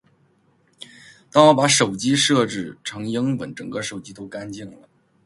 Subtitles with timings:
[1.31, 4.89] 当我把手机语言设置成英文，整个手机都干净了